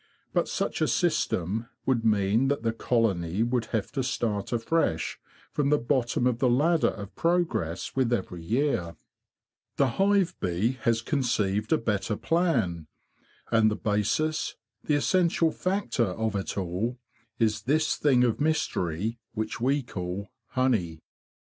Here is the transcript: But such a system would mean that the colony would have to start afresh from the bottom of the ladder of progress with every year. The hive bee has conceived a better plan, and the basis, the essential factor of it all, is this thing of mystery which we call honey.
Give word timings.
But 0.33 0.47
such 0.47 0.81
a 0.81 0.87
system 0.87 1.69
would 1.85 2.03
mean 2.03 2.47
that 2.47 2.63
the 2.63 2.73
colony 2.73 3.43
would 3.43 3.65
have 3.65 3.91
to 3.91 4.01
start 4.01 4.51
afresh 4.51 5.19
from 5.51 5.69
the 5.69 5.77
bottom 5.77 6.25
of 6.25 6.39
the 6.39 6.49
ladder 6.49 6.87
of 6.87 7.15
progress 7.15 7.95
with 7.95 8.11
every 8.11 8.43
year. 8.43 8.95
The 9.77 9.97
hive 10.01 10.33
bee 10.39 10.79
has 10.85 11.03
conceived 11.03 11.71
a 11.71 11.77
better 11.77 12.17
plan, 12.17 12.87
and 13.51 13.69
the 13.69 13.75
basis, 13.75 14.55
the 14.83 14.95
essential 14.95 15.51
factor 15.51 16.05
of 16.07 16.35
it 16.35 16.57
all, 16.57 16.97
is 17.37 17.61
this 17.61 17.95
thing 17.95 18.23
of 18.23 18.41
mystery 18.41 19.19
which 19.33 19.61
we 19.61 19.83
call 19.83 20.31
honey. 20.47 20.99